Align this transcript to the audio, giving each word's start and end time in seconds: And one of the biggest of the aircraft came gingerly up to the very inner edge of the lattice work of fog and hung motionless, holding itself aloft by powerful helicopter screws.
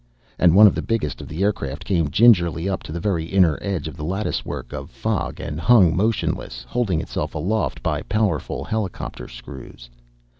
And 0.39 0.55
one 0.55 0.65
of 0.65 0.73
the 0.73 0.81
biggest 0.81 1.21
of 1.21 1.27
the 1.27 1.43
aircraft 1.43 1.85
came 1.85 2.09
gingerly 2.09 2.67
up 2.67 2.81
to 2.81 2.91
the 2.91 2.99
very 2.99 3.25
inner 3.25 3.59
edge 3.61 3.87
of 3.87 3.95
the 3.97 4.03
lattice 4.03 4.43
work 4.43 4.73
of 4.73 4.89
fog 4.89 5.39
and 5.39 5.59
hung 5.59 5.95
motionless, 5.95 6.65
holding 6.67 6.99
itself 6.99 7.35
aloft 7.35 7.83
by 7.83 8.01
powerful 8.01 8.63
helicopter 8.63 9.27
screws. 9.27 9.91